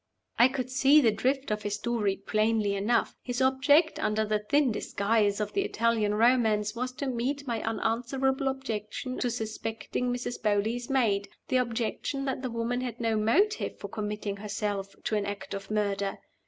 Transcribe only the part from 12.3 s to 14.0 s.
the woman had no motive for